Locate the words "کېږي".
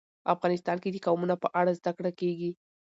2.19-2.51